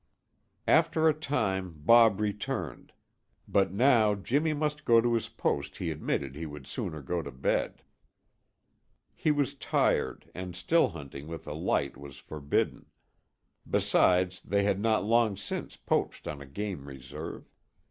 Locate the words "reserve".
16.87-17.47